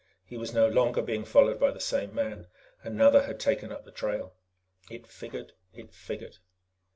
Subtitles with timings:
[0.25, 2.47] He was no longer being followed by the same man;
[2.83, 4.33] another had taken up the trail.
[4.89, 6.39] It figured; it figured.